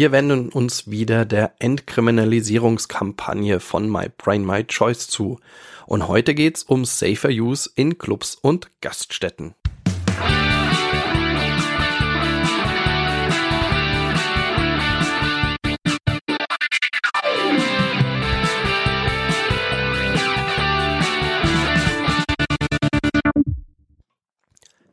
[0.00, 5.40] Wir wenden uns wieder der Entkriminalisierungskampagne von My Brain My Choice zu.
[5.84, 9.54] Und heute geht's um Safer Use in Clubs und Gaststätten.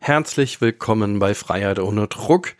[0.07, 2.55] Herzlich willkommen bei Freiheit ohne Druck,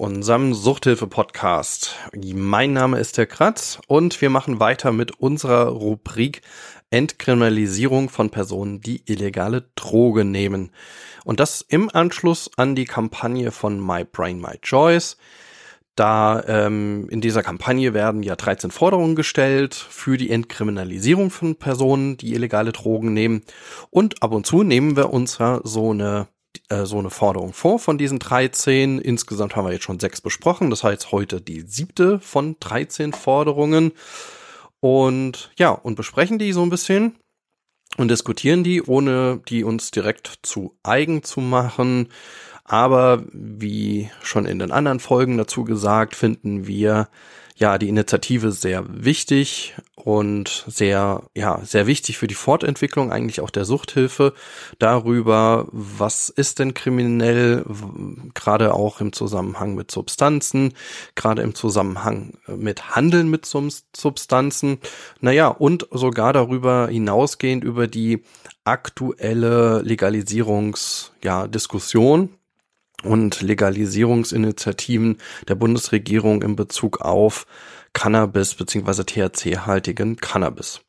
[0.00, 1.94] unserem Suchthilfe-Podcast.
[2.14, 6.40] Mein Name ist der Kratz und wir machen weiter mit unserer Rubrik
[6.88, 10.70] Entkriminalisierung von Personen, die illegale Drogen nehmen.
[11.26, 15.18] Und das im Anschluss an die Kampagne von My Brain, My Choice.
[15.96, 22.16] Da ähm, in dieser Kampagne werden ja 13 Forderungen gestellt für die Entkriminalisierung von Personen,
[22.16, 23.42] die illegale Drogen nehmen.
[23.90, 26.26] Und ab und zu nehmen wir uns ja so eine
[26.70, 29.00] äh, so eine Forderung vor von diesen 13.
[29.00, 30.70] Insgesamt haben wir jetzt schon sechs besprochen.
[30.70, 33.92] Das heißt heute die siebte von 13 Forderungen.
[34.80, 37.16] Und ja, und besprechen die so ein bisschen
[37.98, 42.08] und diskutieren die, ohne die uns direkt zu eigen zu machen.
[42.64, 47.08] Aber wie schon in den anderen Folgen dazu gesagt, finden wir
[47.56, 53.50] ja die Initiative sehr wichtig und sehr, ja, sehr wichtig für die Fortentwicklung eigentlich auch
[53.50, 54.32] der Suchthilfe
[54.78, 57.64] darüber, was ist denn kriminell,
[58.34, 60.74] gerade auch im Zusammenhang mit Substanzen,
[61.14, 64.78] gerade im Zusammenhang mit Handeln mit Substanzen,
[65.20, 68.24] naja, und sogar darüber hinausgehend über die
[68.64, 71.46] aktuelle Legalisierungs, ja,
[73.02, 77.46] und Legalisierungsinitiativen der Bundesregierung in Bezug auf
[77.92, 79.04] Cannabis bzw.
[79.04, 80.80] THC-haltigen Cannabis.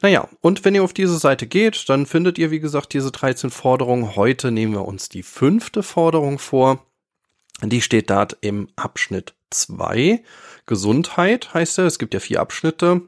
[0.00, 3.50] Naja, und wenn ihr auf diese Seite geht, dann findet ihr, wie gesagt, diese 13
[3.50, 4.16] Forderungen.
[4.16, 6.84] Heute nehmen wir uns die fünfte Forderung vor.
[7.62, 10.22] Die steht dort im Abschnitt 2.
[10.66, 11.86] Gesundheit heißt er.
[11.86, 13.02] Es gibt ja vier Abschnitte.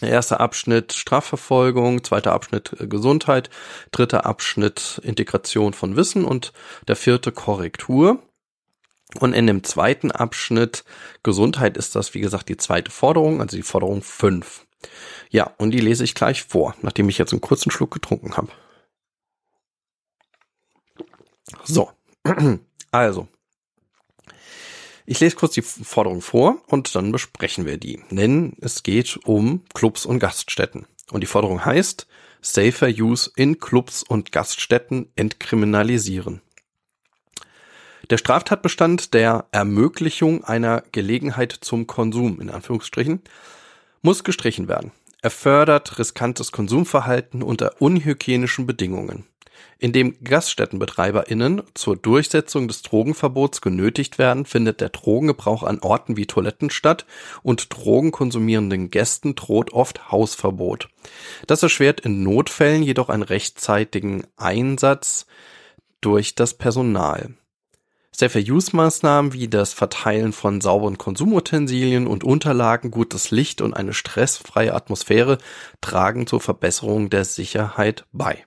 [0.00, 3.50] Erster Abschnitt Strafverfolgung, zweiter Abschnitt äh, Gesundheit,
[3.90, 6.52] dritter Abschnitt Integration von Wissen und
[6.88, 8.22] der vierte Korrektur.
[9.18, 10.84] Und in dem zweiten Abschnitt
[11.22, 14.66] Gesundheit ist das, wie gesagt, die zweite Forderung, also die Forderung 5.
[15.30, 18.48] Ja, und die lese ich gleich vor, nachdem ich jetzt einen kurzen Schluck getrunken habe.
[21.64, 21.90] So,
[22.92, 23.28] also,
[25.10, 28.00] ich lese kurz die Forderung vor und dann besprechen wir die.
[28.12, 30.86] Denn es geht um Clubs und Gaststätten.
[31.10, 32.06] Und die Forderung heißt,
[32.40, 36.42] Safer Use in Clubs und Gaststätten entkriminalisieren.
[38.08, 43.20] Der Straftatbestand der Ermöglichung einer Gelegenheit zum Konsum, in Anführungsstrichen,
[44.02, 44.92] muss gestrichen werden.
[45.22, 49.26] Er fördert riskantes Konsumverhalten unter unhygienischen Bedingungen
[49.78, 56.70] indem GaststättenbetreiberInnen zur Durchsetzung des Drogenverbots genötigt werden, findet der Drogengebrauch an Orten wie Toiletten
[56.70, 57.06] statt
[57.42, 60.88] und drogenkonsumierenden Gästen droht oft Hausverbot.
[61.46, 65.26] Das erschwert in Notfällen jedoch einen rechtzeitigen Einsatz
[66.00, 67.34] durch das Personal.
[68.12, 75.38] Safer-Use-Maßnahmen wie das Verteilen von sauberen Konsumutensilien und Unterlagen, gutes Licht und eine stressfreie Atmosphäre
[75.80, 78.44] tragen zur Verbesserung der Sicherheit bei.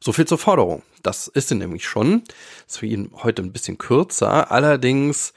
[0.00, 0.82] So viel zur Forderung.
[1.02, 2.22] Das ist sie nämlich schon.
[2.66, 4.50] Das ist für ihn heute ein bisschen kürzer.
[4.50, 5.32] Allerdings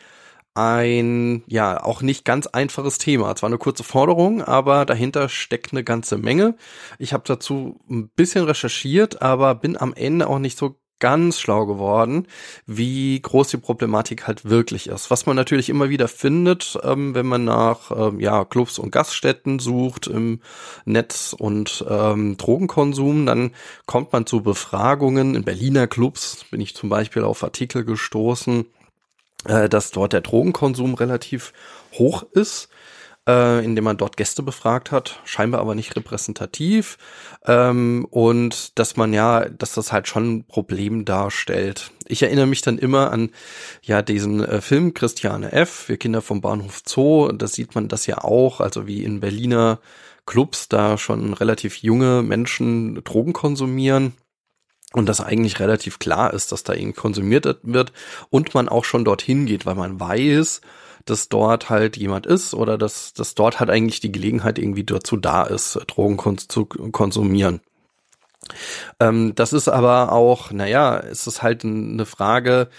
[0.53, 3.35] ein, ja, auch nicht ganz einfaches Thema.
[3.35, 6.55] Zwar eine kurze Forderung, aber dahinter steckt eine ganze Menge.
[6.99, 11.65] Ich habe dazu ein bisschen recherchiert, aber bin am Ende auch nicht so ganz schlau
[11.65, 12.27] geworden,
[12.65, 15.11] wie groß die Problematik halt wirklich ist.
[15.11, 19.59] Was man natürlich immer wieder findet, ähm, wenn man nach ähm, ja, Clubs und Gaststätten
[19.59, 20.39] sucht im
[20.85, 23.51] Netz und ähm, Drogenkonsum, dann
[23.85, 25.35] kommt man zu Befragungen.
[25.35, 28.65] In Berliner Clubs bin ich zum Beispiel auf Artikel gestoßen,
[29.45, 31.51] äh, dass dort der Drogenkonsum relativ
[31.93, 32.69] hoch ist
[33.27, 36.97] äh, indem man dort Gäste befragt hat, scheinbar aber nicht repräsentativ.
[37.45, 41.91] Ähm, und dass man ja, dass das halt schon ein Problem darstellt.
[42.07, 43.29] Ich erinnere mich dann immer an
[43.83, 47.31] ja diesen äh, Film Christiane F., Wir Kinder vom Bahnhof Zoo.
[47.31, 49.79] Da sieht man das ja auch, also wie in Berliner
[50.25, 54.13] Clubs da schon relativ junge Menschen Drogen konsumieren
[54.93, 57.93] und das eigentlich relativ klar ist, dass da irgendwie konsumiert wird
[58.29, 60.61] und man auch schon dorthin geht, weil man weiß,
[61.11, 65.17] dass dort halt jemand ist oder dass, dass dort halt eigentlich die Gelegenheit irgendwie dazu
[65.17, 67.59] da ist, Drogen zu konsumieren.
[68.99, 72.69] Ähm, das ist aber auch, naja, es ist halt eine Frage,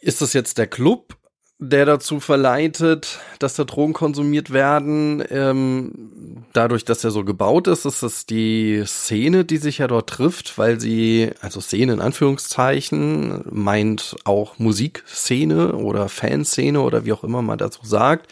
[0.00, 1.16] ist das jetzt der Club,
[1.64, 5.22] der dazu verleitet, dass da Drogen konsumiert werden.
[5.30, 10.08] Ähm, dadurch, dass er so gebaut ist, ist es die Szene, die sich ja dort
[10.08, 17.22] trifft, weil sie, also Szene in Anführungszeichen, meint auch Musikszene oder Fanszene oder wie auch
[17.22, 18.26] immer man dazu sagt,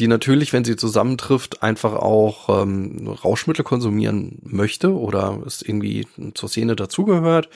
[0.00, 6.48] die natürlich, wenn sie zusammentrifft, einfach auch ähm, Rauschmittel konsumieren möchte oder es irgendwie zur
[6.48, 7.48] Szene dazugehört.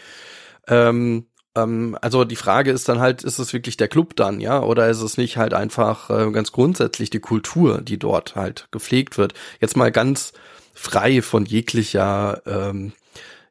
[0.69, 4.63] Ähm, ähm, also die Frage ist dann halt, ist es wirklich der Club dann, ja,
[4.63, 9.19] oder ist es nicht halt einfach äh, ganz grundsätzlich die Kultur, die dort halt gepflegt
[9.19, 9.35] wird?
[9.61, 10.33] Jetzt mal ganz
[10.75, 12.93] frei von jeglicher, ähm,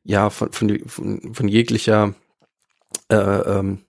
[0.04, 2.14] ja, von, von, von, von jeglicher,
[3.10, 3.84] äh, ähm,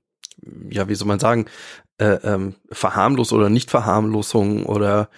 [0.71, 1.47] ja, wie soll man sagen,
[1.99, 5.09] äh, ähm, Verharmlos oder Nicht-Verharmlosung oder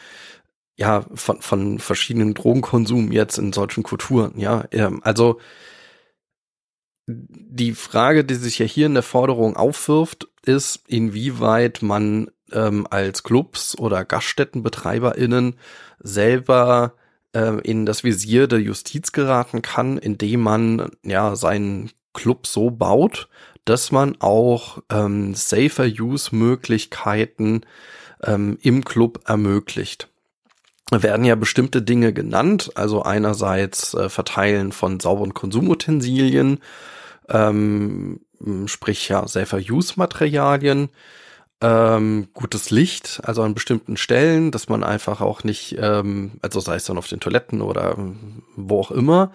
[0.76, 4.64] ja, von, von verschiedenen Drogenkonsum jetzt in solchen Kulturen, ja.
[4.72, 5.38] Ähm, also
[7.06, 13.22] die Frage, die sich ja hier in der Forderung aufwirft, ist, inwieweit man ähm, als
[13.22, 15.56] Clubs oder GaststättenbetreiberInnen
[15.98, 16.94] selber
[17.32, 23.28] äh, in das Visier der Justiz geraten kann, indem man ja seinen Club so baut,
[23.64, 27.62] dass man auch ähm, safer Use Möglichkeiten
[28.22, 30.09] ähm, im Club ermöglicht.
[30.90, 36.58] Werden ja bestimmte Dinge genannt, also einerseits äh, Verteilen von sauberen Konsumutensilien,
[37.28, 38.20] ähm,
[38.66, 40.88] sprich ja Safer-Use-Materialien,
[41.60, 46.76] ähm, gutes Licht, also an bestimmten Stellen, dass man einfach auch nicht, ähm, also sei
[46.76, 47.96] es dann auf den Toiletten oder
[48.56, 49.30] wo auch immer,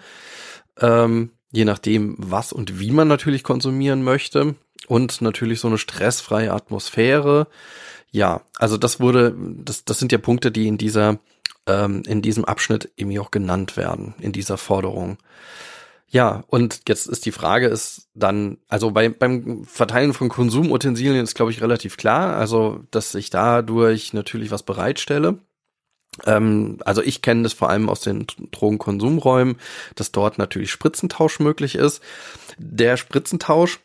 [0.80, 4.56] ähm, je nachdem, was und wie man natürlich konsumieren möchte
[4.88, 7.46] und natürlich so eine stressfreie Atmosphäre.
[8.10, 11.18] Ja, also das wurde, das, das sind ja Punkte, die in dieser,
[11.66, 15.18] ähm, in diesem Abschnitt eben auch genannt werden, in dieser Forderung.
[16.08, 21.34] Ja, und jetzt ist die Frage ist dann, also bei, beim Verteilen von Konsumutensilien ist,
[21.34, 25.38] glaube ich, relativ klar, also dass ich dadurch natürlich was bereitstelle.
[26.24, 29.56] Ähm, also ich kenne das vor allem aus den Drogenkonsumräumen,
[29.96, 32.00] dass dort natürlich Spritzentausch möglich ist.
[32.58, 33.80] Der Spritzentausch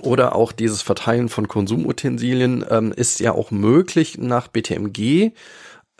[0.00, 5.32] oder auch dieses Verteilen von Konsumutensilien ähm, ist ja auch möglich nach BTMG, äh,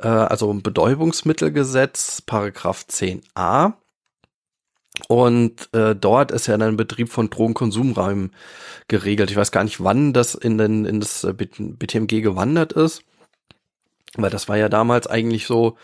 [0.07, 3.75] also Betäubungsmittelgesetz, Paragraph 10a.
[5.09, 8.33] Und äh, dort ist ja dann Betrieb von Drogenkonsumräumen
[8.87, 9.31] geregelt.
[9.31, 13.03] Ich weiß gar nicht, wann das in, den, in das BTMG gewandert ist,
[14.17, 15.77] weil das war ja damals eigentlich so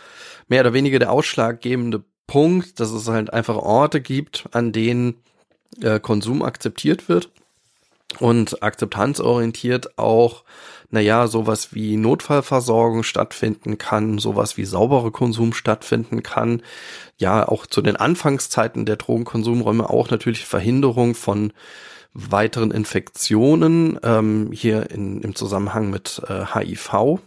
[0.47, 5.17] mehr oder weniger der ausschlaggebende Punkt, dass es halt einfach Orte gibt, an denen
[5.83, 7.31] äh, Konsum akzeptiert wird
[8.19, 10.45] und akzeptanzorientiert auch
[10.91, 16.63] naja, sowas wie Notfallversorgung stattfinden kann, sowas wie saubere Konsum stattfinden kann.
[17.17, 21.53] Ja, auch zu den Anfangszeiten der Drogenkonsumräume auch natürlich Verhinderung von
[22.13, 27.21] weiteren Infektionen, ähm, hier in, im Zusammenhang mit äh, HIV.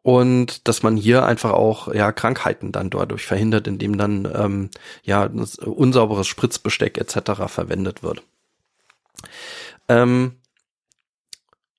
[0.00, 4.70] Und dass man hier einfach auch ja Krankheiten dann dadurch verhindert, indem dann ähm,
[5.02, 5.28] ja
[5.66, 7.42] unsauberes Spritzbesteck etc.
[7.46, 8.22] verwendet wird.
[9.88, 10.36] Ähm,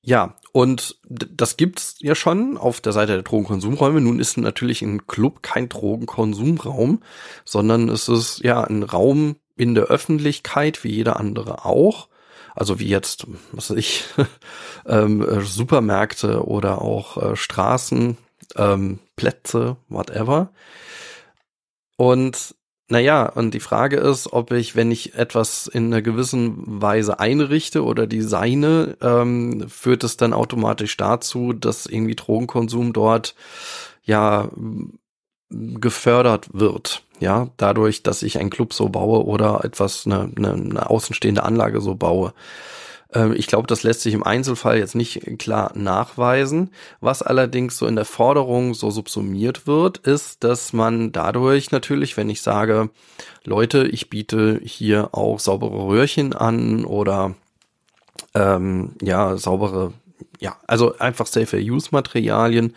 [0.02, 4.02] ja, und das gibt's ja schon auf der Seite der Drogenkonsumräume.
[4.02, 7.04] Nun ist natürlich ein Club kein Drogenkonsumraum,
[7.46, 12.08] sondern es ist ja ein Raum in der Öffentlichkeit, wie jeder andere auch.
[12.56, 14.06] Also wie jetzt, was weiß ich,
[14.86, 18.18] ähm, äh, Supermärkte oder auch äh, Straßen,
[18.56, 20.52] ähm, Plätze, whatever.
[21.98, 22.56] Und
[22.90, 27.84] naja, und die Frage ist, ob ich, wenn ich etwas in einer gewissen Weise einrichte
[27.84, 33.36] oder designe, ähm, führt es dann automatisch dazu, dass irgendwie Drogenkonsum dort
[34.04, 34.50] ja
[35.52, 37.04] gefördert wird.
[37.20, 41.82] Ja, dadurch, dass ich einen Club so baue oder etwas, eine, eine, eine außenstehende Anlage
[41.82, 42.34] so baue.
[43.14, 46.72] Ähm, ich glaube, das lässt sich im Einzelfall jetzt nicht klar nachweisen.
[47.02, 52.30] Was allerdings so in der Forderung so subsumiert wird, ist, dass man dadurch natürlich, wenn
[52.30, 52.90] ich sage,
[53.44, 57.36] Leute, ich biete hier auch saubere Röhrchen an oder
[58.36, 59.94] ähm, ja, saubere,
[60.40, 62.76] ja, also einfach safer Use Materialien,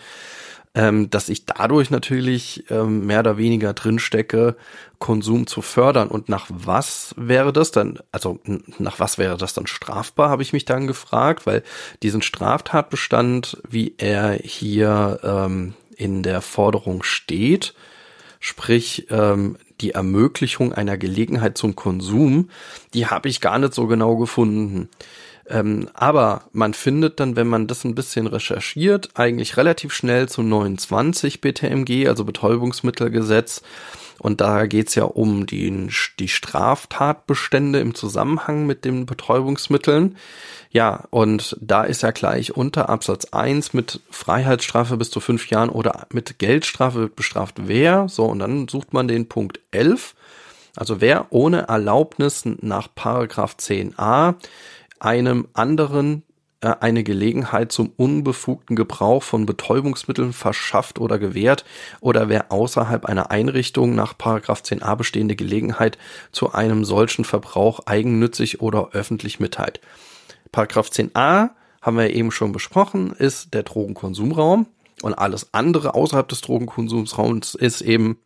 [0.75, 4.57] ähm, dass ich dadurch natürlich ähm, mehr oder weniger drinstecke,
[4.99, 6.09] Konsum zu fördern.
[6.09, 8.39] Und nach was wäre das dann, also
[8.79, 11.63] nach was wäre das dann strafbar, habe ich mich dann gefragt, weil
[12.03, 17.75] diesen Straftatbestand, wie er hier ähm, in der Forderung steht,
[18.41, 22.49] sprich ähm, die Ermöglichung einer Gelegenheit zum Konsum,
[22.95, 24.89] die habe ich gar nicht so genau gefunden.
[25.49, 30.43] Ähm, aber man findet dann, wenn man das ein bisschen recherchiert, eigentlich relativ schnell zu
[30.43, 33.63] 29 BTMG, also Betäubungsmittelgesetz.
[34.19, 35.89] Und da geht's ja um die,
[36.21, 40.17] die Straftatbestände im Zusammenhang mit den Betäubungsmitteln.
[40.71, 45.71] Ja, und da ist ja gleich unter Absatz 1 mit Freiheitsstrafe bis zu fünf Jahren
[45.71, 48.09] oder mit Geldstrafe wird bestraft wer.
[48.09, 50.15] So, und dann sucht man den Punkt 11.
[50.77, 54.37] Also wer ohne Erlaubnis nach Paragraph 10a
[55.03, 56.23] einem anderen
[56.61, 61.65] äh, eine Gelegenheit zum unbefugten Gebrauch von Betäubungsmitteln verschafft oder gewährt
[62.01, 64.17] oder wer außerhalb einer Einrichtung nach
[64.63, 65.99] 10a bestehende Gelegenheit
[66.31, 69.81] zu einem solchen Verbrauch eigennützig oder öffentlich mitteilt.
[70.89, 74.67] 10a haben wir eben schon besprochen, ist der Drogenkonsumraum
[75.03, 78.19] und alles andere außerhalb des Drogenkonsumsraums ist eben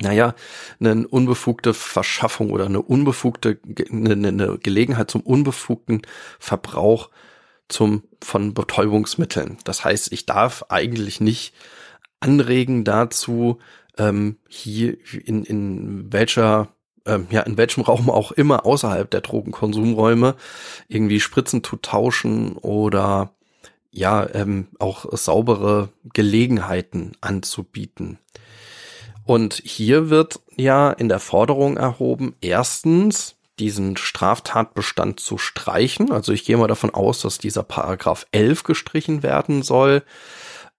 [0.00, 0.34] naja,
[0.80, 3.58] eine unbefugte Verschaffung oder eine unbefugte,
[3.90, 6.02] eine, eine Gelegenheit zum unbefugten
[6.38, 7.10] Verbrauch
[7.68, 9.58] zum, von Betäubungsmitteln.
[9.64, 11.54] Das heißt, ich darf eigentlich nicht
[12.20, 13.58] anregen dazu,
[13.98, 16.68] ähm, hier in, in welcher
[17.06, 20.36] ähm, ja, in welchem Raum auch immer außerhalb der Drogenkonsumräume
[20.88, 23.32] irgendwie Spritzen zu tauschen oder
[23.90, 28.18] ja, ähm, auch saubere Gelegenheiten anzubieten.
[29.30, 36.10] Und hier wird ja in der Forderung erhoben, erstens diesen Straftatbestand zu streichen.
[36.10, 40.02] Also ich gehe mal davon aus, dass dieser Paragraph 11 gestrichen werden soll.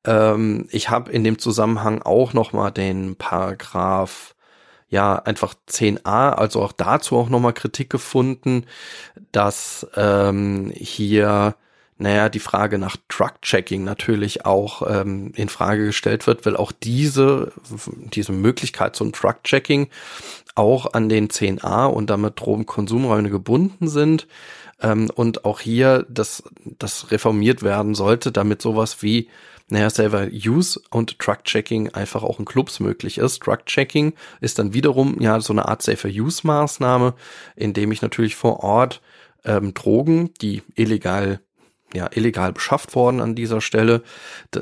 [0.06, 4.36] Ähm, ich habe in dem Zusammenhang auch noch mal den Paragraph
[4.90, 8.66] ja einfach 10a, also auch dazu auch noch mal Kritik gefunden,
[9.32, 11.56] dass ähm, hier
[12.02, 17.52] naja, die Frage nach Truck-Checking natürlich auch ähm, in Frage gestellt wird, weil auch diese,
[18.12, 19.88] diese Möglichkeit zum Truck-Checking
[20.56, 24.28] auch an den 10a und damit Drogenkonsumräume gebunden sind.
[24.82, 26.44] Ähm, und auch hier das,
[26.80, 29.30] das reformiert werden sollte, damit sowas wie
[29.70, 33.44] naja, selber Use und Truck-Checking einfach auch in Clubs möglich ist.
[33.44, 37.14] Truck-Checking ist dann wiederum ja so eine Art Safer Use-Maßnahme,
[37.56, 39.02] indem ich natürlich vor Ort
[39.46, 41.42] ähm, Drogen, die illegal
[41.94, 44.04] ja, illegal beschafft worden an dieser Stelle,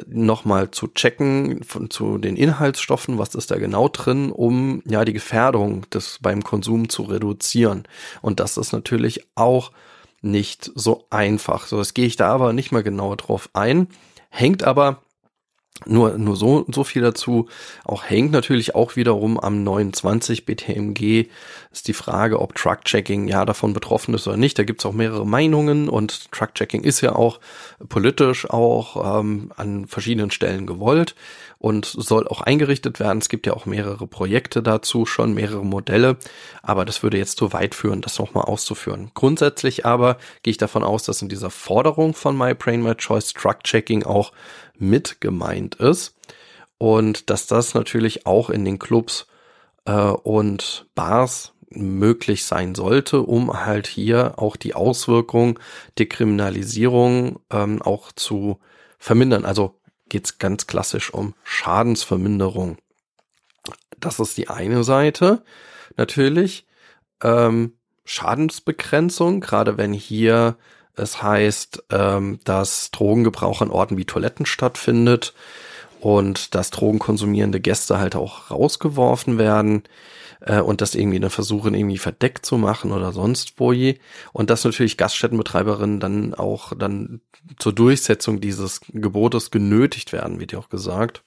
[0.07, 5.13] nochmal zu checken von, zu den Inhaltsstoffen, was ist da genau drin, um ja die
[5.13, 7.83] Gefährdung des beim Konsum zu reduzieren.
[8.21, 9.71] Und das ist natürlich auch
[10.21, 11.67] nicht so einfach.
[11.67, 13.87] So, das gehe ich da aber nicht mehr genauer drauf ein.
[14.29, 15.01] Hängt aber
[15.85, 17.47] nur, nur so, so viel dazu.
[17.85, 21.27] Auch hängt natürlich auch wiederum am 29 BTMG
[21.71, 24.57] ist die Frage, ob Truck-Checking ja davon betroffen ist oder nicht.
[24.57, 27.39] Da gibt's auch mehrere Meinungen und Truck-Checking ist ja auch
[27.87, 31.15] politisch auch ähm, an verschiedenen Stellen gewollt
[31.59, 33.19] und soll auch eingerichtet werden.
[33.19, 36.17] Es gibt ja auch mehrere Projekte dazu, schon mehrere Modelle,
[36.63, 39.11] aber das würde jetzt zu weit führen, das nochmal auszuführen.
[39.13, 43.33] Grundsätzlich aber gehe ich davon aus, dass in dieser Forderung von My Brain My Choice
[43.33, 44.31] Truck-Checking auch
[44.79, 46.15] mit gemeint ist
[46.77, 49.27] und dass das natürlich auch in den Clubs
[49.85, 55.59] äh, und Bars möglich sein sollte, um halt hier auch die Auswirkung
[55.97, 58.59] der Kriminalisierung ähm, auch zu
[58.97, 59.45] vermindern.
[59.45, 62.77] Also geht es ganz klassisch um Schadensverminderung.
[63.99, 65.43] Das ist die eine Seite.
[65.95, 66.65] Natürlich
[67.21, 67.73] ähm,
[68.05, 70.57] Schadensbegrenzung, gerade wenn hier
[70.99, 75.33] es heißt, ähm, dass Drogengebrauch an Orten wie Toiletten stattfindet
[75.99, 79.83] und dass drogenkonsumierende Gäste halt auch rausgeworfen werden
[80.41, 83.99] äh, und das irgendwie eine versuchen irgendwie verdeckt zu machen oder sonst wo je
[84.33, 87.21] und dass natürlich Gaststättenbetreiberinnen dann auch dann
[87.57, 91.23] zur Durchsetzung dieses Gebotes genötigt werden, wird ja auch gesagt.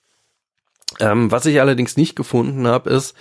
[1.01, 3.17] Ähm, was ich allerdings nicht gefunden habe, ist,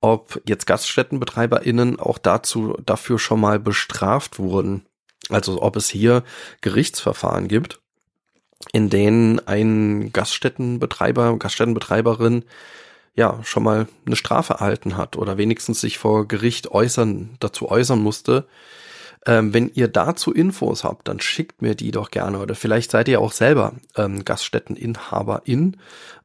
[0.00, 4.86] ob jetzt GaststättenbetreiberInnen auch dazu dafür schon mal bestraft wurden.
[5.28, 6.24] Also ob es hier
[6.60, 7.80] Gerichtsverfahren gibt,
[8.72, 12.44] in denen ein Gaststättenbetreiber, Gaststättenbetreiberin
[13.14, 18.00] ja schon mal eine Strafe erhalten hat oder wenigstens sich vor Gericht äußern, dazu äußern
[18.00, 18.46] musste.
[19.24, 22.40] Ähm, wenn ihr dazu Infos habt, dann schickt mir die doch gerne.
[22.40, 25.76] Oder vielleicht seid ihr auch selber ähm, Gaststätteninhaberin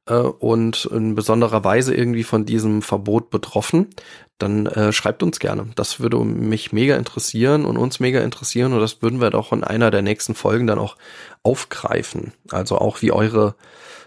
[0.08, 3.90] äh, und in besonderer Weise irgendwie von diesem Verbot betroffen,
[4.40, 5.68] dann äh, schreibt uns gerne.
[5.76, 9.64] Das würde mich mega interessieren und uns mega interessieren und das würden wir doch in
[9.64, 10.96] einer der nächsten Folgen dann auch
[11.44, 12.34] aufgreifen.
[12.52, 13.56] Also auch wie eure,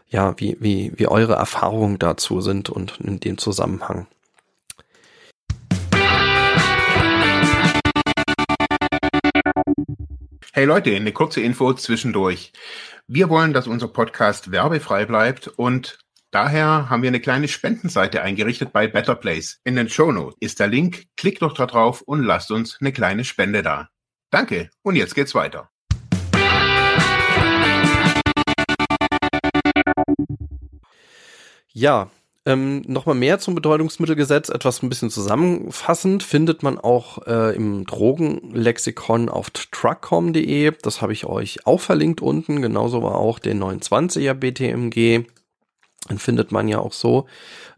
[0.08, 4.06] ja, wie, wie, wie eure Erfahrungen dazu sind und in dem Zusammenhang.
[10.52, 12.52] Hey Leute, eine kurze Info zwischendurch.
[13.06, 16.00] Wir wollen, dass unser Podcast werbefrei bleibt und
[16.32, 19.60] daher haben wir eine kleine Spendenseite eingerichtet bei Better Place.
[19.62, 21.04] In den Show Notes ist der Link.
[21.16, 23.90] Klickt doch da drauf und lasst uns eine kleine Spende da.
[24.30, 25.70] Danke und jetzt geht's weiter.
[31.72, 32.10] Ja,
[32.46, 39.28] ähm, Nochmal mehr zum Bedeutungsmittelgesetz, etwas ein bisschen zusammenfassend, findet man auch äh, im Drogenlexikon
[39.28, 40.72] auf truckcom.de.
[40.82, 42.62] Das habe ich euch auch verlinkt unten.
[42.62, 45.26] Genauso war auch der 29er BTMG.
[46.08, 47.26] Den findet man ja auch so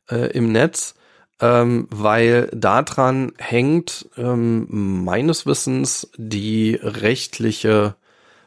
[0.09, 0.95] äh, im Netz,
[1.41, 4.69] ähm, weil daran hängt ähm,
[5.05, 7.97] meines Wissens die rechtliche,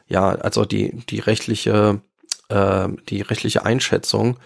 [0.08, 2.00] ja, also die, die rechtliche,
[2.48, 4.38] äh, die rechtliche Einschätzung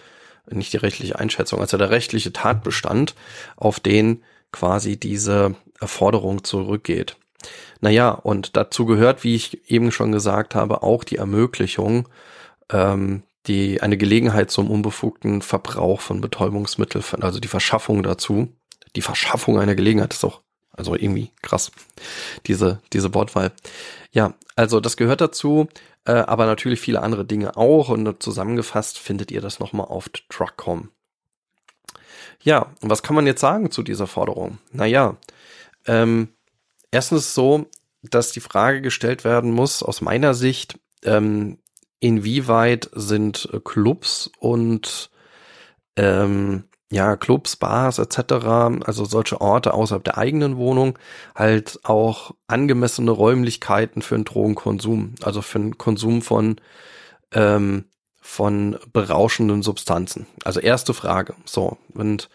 [0.49, 3.15] nicht die rechtliche Einschätzung, also der rechtliche Tatbestand,
[3.55, 7.17] auf den quasi diese Forderung zurückgeht.
[7.79, 12.07] Naja, und dazu gehört, wie ich eben schon gesagt habe, auch die Ermöglichung,
[12.71, 18.49] ähm, die eine Gelegenheit zum unbefugten Verbrauch von Betäubungsmitteln, also die Verschaffung dazu.
[18.95, 20.41] Die Verschaffung einer Gelegenheit ist auch
[20.81, 21.71] also irgendwie krass,
[22.47, 23.51] diese, diese Wortwahl.
[24.11, 25.67] Ja, also das gehört dazu
[26.05, 30.89] äh, aber natürlich viele andere Dinge auch und zusammengefasst findet ihr das nochmal auf Truck.com.
[32.43, 34.57] Ja, was kann man jetzt sagen zu dieser Forderung?
[34.71, 35.17] Naja,
[35.85, 36.29] ähm,
[36.89, 37.67] erstens so,
[38.01, 41.59] dass die Frage gestellt werden muss, aus meiner Sicht, ähm,
[41.99, 45.11] inwieweit sind Clubs und
[45.95, 48.45] ähm, ja, Clubs, Bars etc.,
[48.85, 50.99] also solche Orte außerhalb der eigenen Wohnung,
[51.33, 56.57] halt auch angemessene Räumlichkeiten für den Drogenkonsum, also für den Konsum von,
[57.33, 57.85] ähm,
[58.19, 60.27] von berauschenden Substanzen.
[60.43, 61.33] Also erste Frage.
[61.45, 62.29] So, und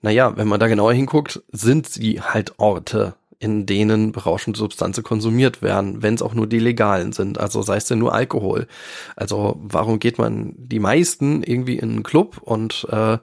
[0.00, 5.62] naja, wenn man da genauer hinguckt, sind sie halt Orte, in denen berauschende Substanzen konsumiert
[5.62, 8.68] werden, wenn es auch nur die legalen sind, also sei es denn nur Alkohol.
[9.16, 13.18] Also warum geht man die meisten irgendwie in einen Club und äh,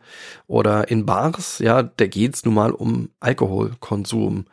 [0.45, 4.45] oder in Bars, ja, da geht's nun mal um Alkoholkonsum.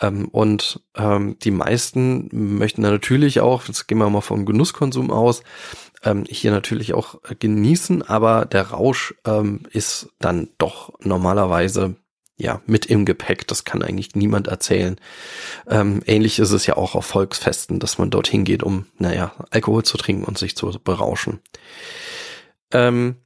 [0.00, 5.12] Ähm, und ähm, die meisten möchten da natürlich auch, jetzt gehen wir mal vom Genusskonsum
[5.12, 5.44] aus,
[6.02, 11.94] ähm, hier natürlich auch genießen, aber der Rausch ähm, ist dann doch normalerweise
[12.36, 13.46] ja, mit im Gepäck.
[13.46, 14.96] Das kann eigentlich niemand erzählen.
[15.68, 19.84] Ähm, ähnlich ist es ja auch auf Volksfesten, dass man dorthin geht, um, naja, Alkohol
[19.84, 21.40] zu trinken und sich zu berauschen.
[22.72, 23.16] Ähm,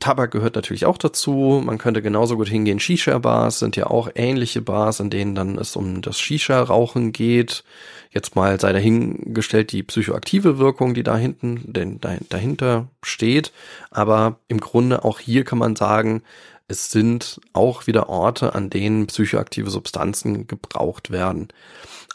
[0.00, 1.62] Tabak gehört natürlich auch dazu.
[1.64, 2.78] Man könnte genauso gut hingehen.
[2.78, 7.64] Shisha-Bars sind ja auch ähnliche Bars, in denen dann es um das Shisha-Rauchen geht.
[8.10, 13.52] Jetzt mal sei dahingestellt die psychoaktive Wirkung, die da hinten, denn dahinter steht.
[13.90, 16.22] Aber im Grunde auch hier kann man sagen,
[16.68, 21.48] es sind auch wieder Orte, an denen psychoaktive Substanzen gebraucht werden.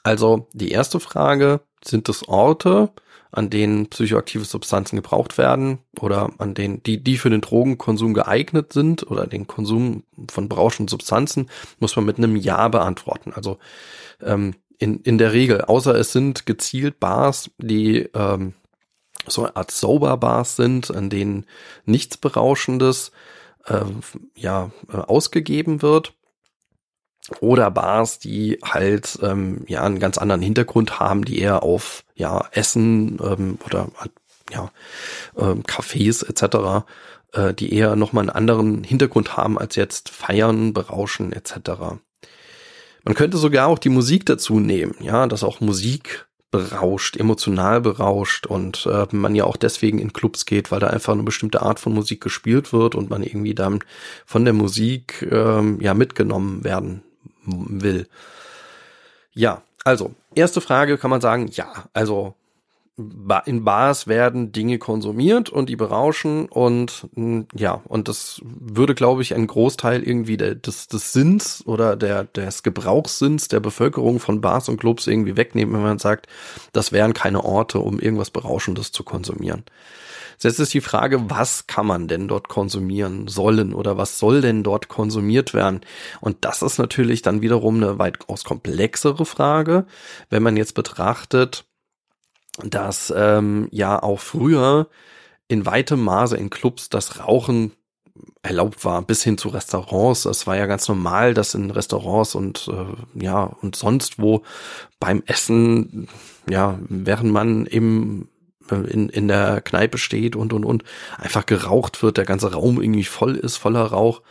[0.03, 2.91] Also die erste Frage, sind es Orte,
[3.31, 8.71] an denen psychoaktive Substanzen gebraucht werden oder an denen, die, die für den Drogenkonsum geeignet
[8.73, 11.49] sind oder den Konsum von berauschenden Substanzen,
[11.79, 13.33] muss man mit einem Ja beantworten.
[13.33, 13.57] Also
[14.21, 18.53] ähm, in, in der Regel, außer es sind gezielt Bars, die ähm,
[19.27, 21.47] so eine Art Sober-Bars sind, an denen
[21.85, 23.11] nichts Berauschendes
[23.65, 23.85] äh,
[24.35, 26.13] ja ausgegeben wird
[27.39, 32.45] oder Bars, die halt ähm, ja einen ganz anderen Hintergrund haben, die eher auf ja
[32.51, 33.89] Essen ähm, oder
[34.51, 34.71] ja
[35.37, 36.85] ähm, Cafés etc.
[37.33, 41.53] Äh, die eher noch mal einen anderen Hintergrund haben als jetzt feiern, berauschen etc.
[43.03, 48.45] Man könnte sogar auch die Musik dazu nehmen, ja, dass auch Musik berauscht, emotional berauscht
[48.45, 51.79] und äh, man ja auch deswegen in Clubs geht, weil da einfach eine bestimmte Art
[51.79, 53.79] von Musik gespielt wird und man irgendwie dann
[54.27, 57.01] von der Musik ähm, ja mitgenommen werden
[57.43, 58.07] will.
[59.33, 62.35] Ja, also erste Frage kann man sagen, ja, also
[62.95, 67.07] in Bars werden Dinge konsumiert und die berauschen und
[67.55, 72.61] ja, und das würde, glaube ich, einen Großteil irgendwie des, des Sinns oder der, des
[72.61, 76.27] Gebrauchssinns der Bevölkerung von Bars und Clubs irgendwie wegnehmen, wenn man sagt,
[76.71, 79.63] das wären keine Orte, um irgendwas Berauschendes zu konsumieren.
[80.39, 84.61] Jetzt ist die Frage, was kann man denn dort konsumieren sollen oder was soll denn
[84.61, 85.81] dort konsumiert werden?
[86.21, 89.85] Und das ist natürlich dann wiederum eine weitaus komplexere Frage,
[90.29, 91.65] wenn man jetzt betrachtet,
[92.61, 94.87] dass ähm, ja auch früher
[95.47, 97.71] in weitem Maße in Clubs das Rauchen
[98.43, 100.25] erlaubt war, bis hin zu Restaurants.
[100.25, 104.43] Es war ja ganz normal, dass in Restaurants und äh, ja und sonst wo
[104.99, 106.07] beim Essen,
[106.49, 108.27] ja, während man im
[108.69, 110.83] äh, in, in der Kneipe steht und und und
[111.17, 114.21] einfach geraucht wird, der ganze Raum irgendwie voll ist, voller Rauch.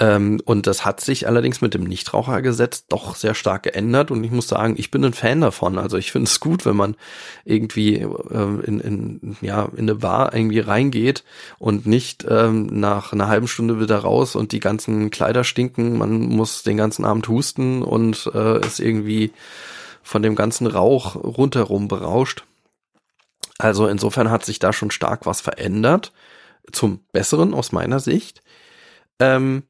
[0.00, 4.10] Ähm, und das hat sich allerdings mit dem Nichtrauchergesetz doch sehr stark geändert.
[4.10, 5.76] Und ich muss sagen, ich bin ein Fan davon.
[5.78, 6.96] Also ich finde es gut, wenn man
[7.44, 11.22] irgendwie äh, in, in, ja, in eine Bar irgendwie reingeht
[11.58, 15.98] und nicht ähm, nach einer halben Stunde wieder raus und die ganzen Kleider stinken.
[15.98, 19.32] Man muss den ganzen Abend husten und äh, ist irgendwie
[20.02, 22.44] von dem ganzen Rauch rundherum berauscht.
[23.58, 26.12] Also insofern hat sich da schon stark was verändert.
[26.72, 28.42] zum Besseren aus meiner Sicht.
[29.18, 29.64] Ähm,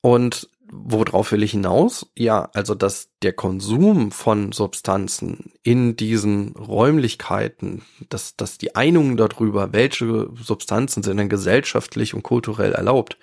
[0.00, 2.06] und worauf will ich hinaus?
[2.16, 9.72] Ja, also dass der Konsum von Substanzen in diesen Räumlichkeiten, dass, dass die Einungen darüber,
[9.72, 13.18] welche Substanzen sind denn gesellschaftlich und kulturell erlaubt,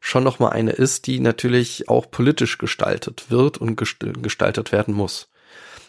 [0.00, 5.28] schon nochmal eine ist, die natürlich auch politisch gestaltet wird und gestaltet werden muss.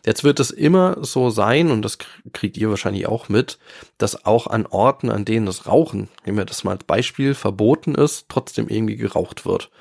[0.05, 1.97] Jetzt wird es immer so sein, und das
[2.31, 3.57] kriegt ihr wahrscheinlich auch mit,
[3.97, 7.95] dass auch an Orten, an denen das Rauchen, nehmen wir das mal als Beispiel, verboten
[7.95, 9.71] ist, trotzdem irgendwie geraucht wird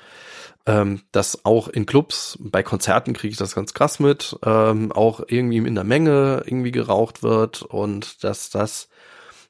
[0.65, 5.21] ähm, dass auch in Clubs, bei Konzerten kriege ich das ganz krass mit, ähm, auch
[5.27, 8.89] irgendwie in der Menge irgendwie geraucht wird und dass das,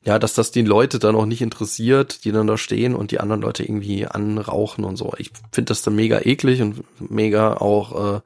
[0.03, 3.19] ja, dass das die Leute dann auch nicht interessiert, die dann da stehen und die
[3.21, 5.13] anderen Leute irgendwie anrauchen und so.
[5.17, 8.21] Ich finde das dann mega eklig und mega auch äh,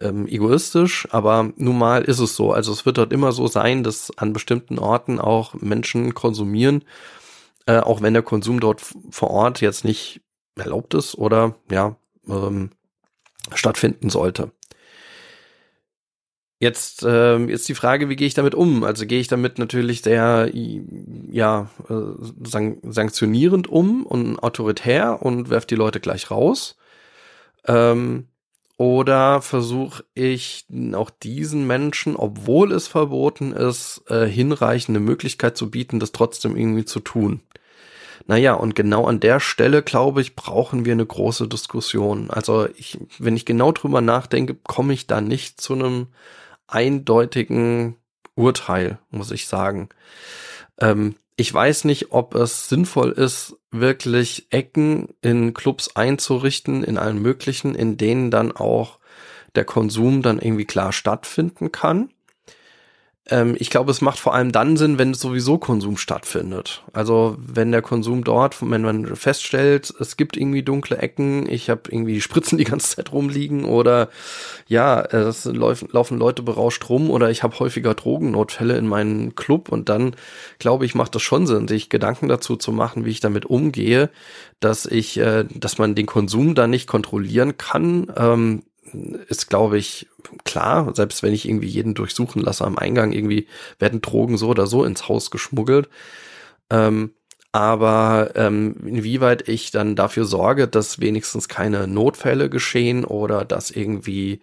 [0.00, 2.52] ähm, egoistisch, aber nun mal ist es so.
[2.52, 6.84] Also es wird dort immer so sein, dass an bestimmten Orten auch Menschen konsumieren,
[7.66, 8.80] äh, auch wenn der Konsum dort
[9.10, 10.20] vor Ort jetzt nicht
[10.60, 11.96] erlaubt ist oder ja
[12.28, 12.70] ähm,
[13.54, 14.52] stattfinden sollte.
[16.60, 18.82] Jetzt ähm, ist die Frage, wie gehe ich damit um?
[18.82, 21.94] Also gehe ich damit natürlich sehr ja äh,
[22.44, 26.76] san sanktionierend um und autoritär und werf die Leute gleich raus.
[27.66, 28.26] Ähm,
[28.76, 36.00] oder versuche ich auch diesen Menschen, obwohl es verboten ist, äh, hinreichende Möglichkeit zu bieten,
[36.00, 37.40] das trotzdem irgendwie zu tun?
[38.26, 42.30] Naja, und genau an der Stelle, glaube ich, brauchen wir eine große Diskussion.
[42.30, 46.08] Also ich, wenn ich genau drüber nachdenke, komme ich da nicht zu einem
[46.66, 47.96] eindeutigen
[48.34, 49.88] Urteil, muss ich sagen.
[50.78, 57.22] Ähm, ich weiß nicht, ob es sinnvoll ist, wirklich Ecken in Clubs einzurichten, in allen
[57.22, 58.98] möglichen, in denen dann auch
[59.54, 62.10] der Konsum dann irgendwie klar stattfinden kann.
[63.30, 66.82] Ähm, ich glaube, es macht vor allem dann Sinn, wenn sowieso Konsum stattfindet.
[66.92, 71.82] Also wenn der Konsum dort, wenn man feststellt, es gibt irgendwie dunkle Ecken, ich habe
[71.90, 74.08] irgendwie Spritzen die ganze Zeit rumliegen oder
[74.66, 79.68] ja, es laufen, laufen Leute berauscht rum oder ich habe häufiger Drogennotfälle in meinem Club
[79.68, 80.16] und dann
[80.58, 84.10] glaube ich, macht das schon Sinn, sich Gedanken dazu zu machen, wie ich damit umgehe,
[84.60, 88.12] dass ich, äh, dass man den Konsum da nicht kontrollieren kann.
[88.16, 88.62] Ähm,
[89.28, 90.08] ist, glaube ich,
[90.44, 93.46] klar, selbst wenn ich irgendwie jeden durchsuchen lasse am Eingang, irgendwie
[93.78, 95.88] werden Drogen so oder so ins Haus geschmuggelt.
[96.70, 97.12] Ähm,
[97.52, 104.40] aber ähm, inwieweit ich dann dafür sorge, dass wenigstens keine Notfälle geschehen oder dass irgendwie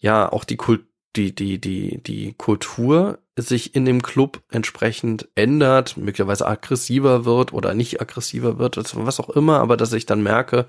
[0.00, 0.82] ja auch die Kult
[1.14, 7.74] die die die die Kultur sich in dem Club entsprechend ändert, möglicherweise aggressiver wird oder
[7.74, 10.66] nicht aggressiver wird, was auch immer, aber dass ich dann merke,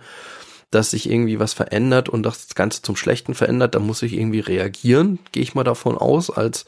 [0.74, 4.40] dass sich irgendwie was verändert und das Ganze zum Schlechten verändert, dann muss ich irgendwie
[4.40, 6.66] reagieren, gehe ich mal davon aus, als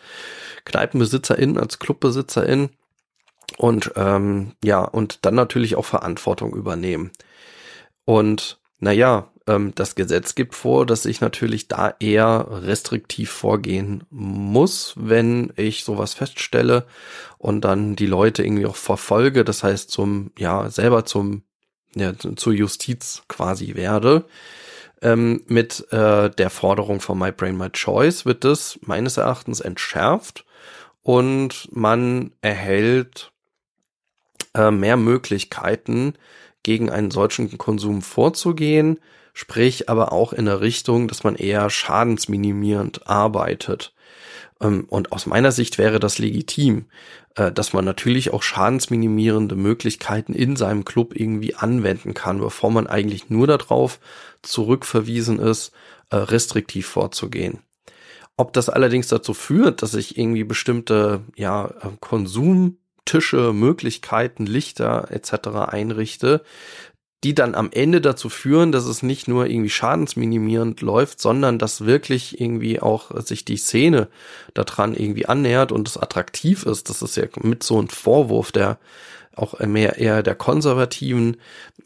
[0.65, 2.69] Kneipenbesitzerin, als Clubbesitzerin
[3.57, 7.11] und ähm, ja, und dann natürlich auch Verantwortung übernehmen.
[8.05, 14.93] Und naja, ähm, das Gesetz gibt vor, dass ich natürlich da eher restriktiv vorgehen muss,
[14.97, 16.85] wenn ich sowas feststelle
[17.37, 21.43] und dann die Leute irgendwie auch verfolge, das heißt zum, ja, selber zum
[21.95, 24.25] ja, zur Justiz quasi werde.
[25.01, 30.45] Ähm, mit äh, der Forderung von My Brain, My Choice wird das meines Erachtens entschärft
[31.03, 33.31] und man erhält
[34.53, 36.13] äh, mehr Möglichkeiten,
[36.63, 38.99] gegen einen solchen Konsum vorzugehen,
[39.33, 43.93] sprich aber auch in der Richtung, dass man eher schadensminimierend arbeitet.
[44.61, 46.85] Ähm, und aus meiner Sicht wäre das legitim,
[47.35, 52.87] äh, dass man natürlich auch schadensminimierende Möglichkeiten in seinem Club irgendwie anwenden kann, bevor man
[52.87, 53.99] eigentlich nur darauf
[54.41, 55.71] zurückverwiesen ist,
[56.09, 57.59] äh, restriktiv vorzugehen.
[58.37, 65.47] Ob das allerdings dazu führt, dass ich irgendwie bestimmte ja, äh, Konsumtische, Möglichkeiten, Lichter etc.
[65.67, 66.43] einrichte,
[67.23, 71.85] die dann am Ende dazu führen, dass es nicht nur irgendwie schadensminimierend läuft, sondern dass
[71.85, 74.09] wirklich irgendwie auch sich die Szene
[74.53, 76.89] daran irgendwie annähert und es attraktiv ist.
[76.89, 78.77] Das ist ja mit so ein Vorwurf der
[79.35, 81.37] auch mehr eher der Konservativen,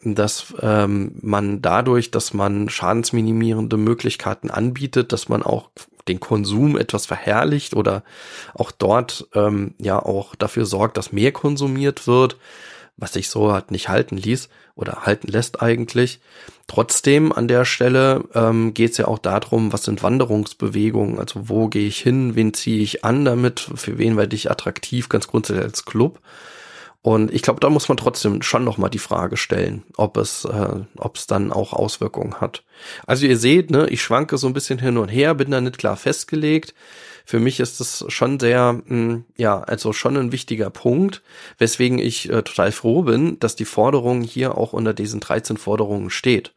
[0.03, 5.69] dass ähm, man dadurch, dass man schadensminimierende Möglichkeiten anbietet, dass man auch
[6.07, 8.03] den Konsum etwas verherrlicht oder
[8.53, 12.37] auch dort ähm, ja auch dafür sorgt, dass mehr konsumiert wird
[12.99, 16.19] was sich so hat nicht halten ließ oder halten lässt eigentlich.
[16.67, 21.67] Trotzdem an der Stelle ähm, geht es ja auch darum, was sind Wanderungsbewegungen, also wo
[21.67, 25.65] gehe ich hin, wen ziehe ich an damit, für wen werde ich attraktiv, ganz grundsätzlich
[25.65, 26.19] als Club.
[27.01, 30.43] Und ich glaube, da muss man trotzdem schon noch mal die Frage stellen, ob es,
[30.43, 32.63] äh, ob es dann auch Auswirkungen hat.
[33.07, 35.77] Also ihr seht, ne, ich schwanke so ein bisschen hin und her, bin da nicht
[35.77, 36.73] klar festgelegt.
[37.25, 41.21] Für mich ist das schon sehr, mh, hm, ja, also schon ein wichtiger Punkt,
[41.57, 46.09] weswegen ich äh, total froh bin, dass die Forderung hier auch unter diesen 13 Forderungen
[46.09, 46.53] steht,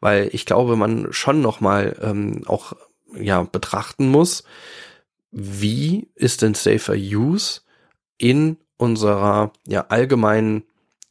[0.00, 2.72] weil ich glaube, man schon noch mal ähm, auch
[3.14, 4.44] ja betrachten muss,
[5.32, 7.60] wie ist denn Safer Use
[8.16, 10.64] in unserer ja allgemeinen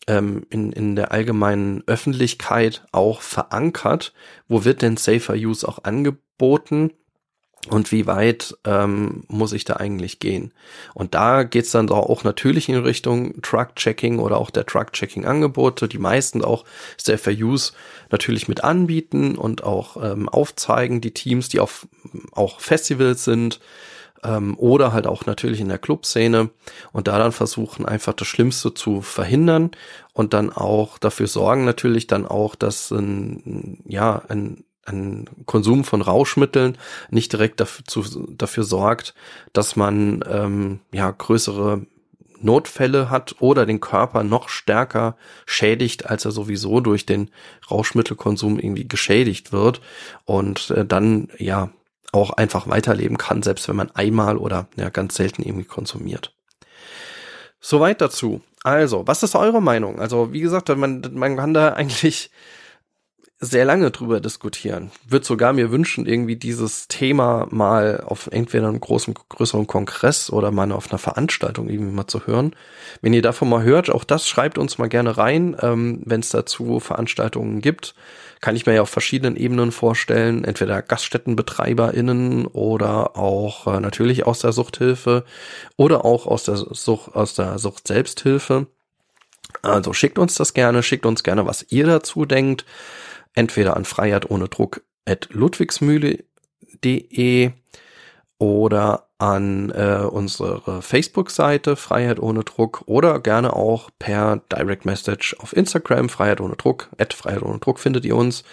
[0.08, 4.14] ähm, in, in der allgemeinen Öffentlichkeit auch verankert?
[4.48, 6.92] Wo wird denn Safer Use auch angeboten?
[7.70, 10.52] Und wie weit ähm, muss ich da eigentlich gehen?
[10.96, 16.44] Und da geht's dann auch natürlich in Richtung Truck-Checking oder auch der Truck-Checking-Angebote, die meisten
[16.44, 16.66] auch
[16.98, 17.74] Safer Use
[18.10, 21.88] natürlich mit anbieten und auch ähm, aufzeigen, die Teams, die auf
[22.32, 23.60] auch Festivals sind,
[24.24, 26.50] ähm, oder halt auch natürlich in der Clubszene
[26.92, 29.72] und da dann versuchen einfach das Schlimmste zu verhindern
[30.14, 36.02] und dann auch dafür sorgen natürlich dann auch, dass ein, ja, ein, ein Konsum von
[36.02, 36.78] Rauschmitteln
[37.10, 38.04] nicht direkt dafür, zu,
[38.36, 39.14] dafür sorgt,
[39.54, 41.86] dass man ähm, ja größere
[42.44, 47.30] Notfälle hat oder den Körper noch stärker schädigt, als er sowieso durch den
[47.70, 49.82] Rauschmittelkonsum irgendwie geschädigt wird.
[50.26, 51.70] Und äh, dann ja
[52.12, 56.34] auch einfach weiterleben kann, selbst wenn man einmal oder ja ganz selten irgendwie konsumiert.
[57.60, 58.41] Soweit dazu.
[58.63, 60.00] Also, was ist eure Meinung?
[60.00, 62.32] Also, wie gesagt, man, man kann da eigentlich
[63.42, 64.92] sehr lange drüber diskutieren.
[65.08, 70.52] Würde sogar mir wünschen, irgendwie dieses Thema mal auf entweder einem großen, größeren Kongress oder
[70.52, 72.56] mal auf einer Veranstaltung irgendwie mal zu hören.
[73.02, 76.30] Wenn ihr davon mal hört, auch das schreibt uns mal gerne rein, ähm, wenn es
[76.30, 77.96] dazu Veranstaltungen gibt
[78.42, 84.40] kann ich mir ja auf verschiedenen Ebenen vorstellen, entweder GaststättenbetreiberInnen oder auch äh, natürlich aus
[84.40, 85.24] der Suchthilfe
[85.78, 88.66] oder auch aus der Sucht, aus der Sucht Selbsthilfe.
[89.62, 92.66] Also schickt uns das gerne, schickt uns gerne, was ihr dazu denkt.
[93.34, 97.52] Entweder an Freiheit ohne Druck at ludwigsmühle.de
[98.38, 105.56] oder an äh, unsere Facebook-Seite Freiheit ohne Druck oder gerne auch per Direct Message auf
[105.56, 108.44] Instagram Freiheit ohne Druck, at Freiheit ohne Druck findet ihr uns.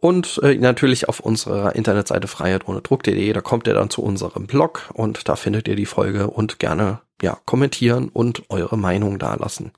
[0.00, 4.46] Und äh, natürlich auf unserer Internetseite Freiheit ohne Druck.de, da kommt ihr dann zu unserem
[4.46, 9.72] Blog und da findet ihr die Folge und gerne ja kommentieren und eure Meinung dalassen.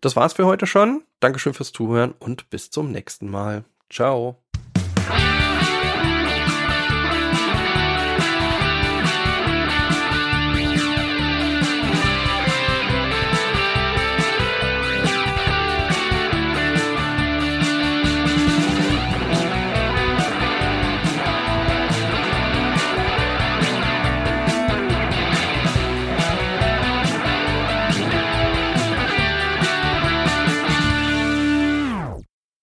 [0.00, 1.02] Das war's für heute schon.
[1.20, 3.64] Dankeschön fürs Zuhören und bis zum nächsten Mal.
[3.90, 4.42] Ciao.